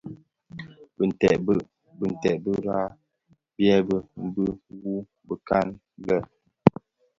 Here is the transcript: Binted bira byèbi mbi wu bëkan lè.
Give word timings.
Binted 2.01 2.37
bira 2.43 2.77
byèbi 3.55 3.97
mbi 4.25 4.45
wu 4.81 4.93
bëkan 5.27 5.67
lè. 6.07 6.17